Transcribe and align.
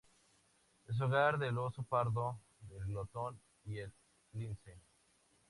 Es 0.87 0.99
hogar 0.99 1.37
del 1.37 1.59
oso 1.59 1.83
pardo, 1.83 2.35
del 2.67 2.85
glotón 2.85 3.39
y 3.65 3.77
el 3.77 3.93
lince. 4.33 4.75